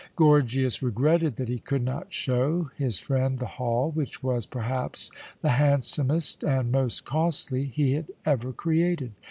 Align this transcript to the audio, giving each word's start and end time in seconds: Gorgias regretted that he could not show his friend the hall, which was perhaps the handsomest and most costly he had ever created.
Gorgias 0.15 0.81
regretted 0.81 1.35
that 1.35 1.47
he 1.47 1.59
could 1.59 1.83
not 1.83 2.11
show 2.11 2.71
his 2.75 2.97
friend 2.97 3.37
the 3.37 3.45
hall, 3.45 3.91
which 3.91 4.23
was 4.23 4.47
perhaps 4.47 5.11
the 5.43 5.49
handsomest 5.49 6.43
and 6.43 6.71
most 6.71 7.05
costly 7.05 7.65
he 7.65 7.91
had 7.91 8.07
ever 8.25 8.51
created. 8.51 9.11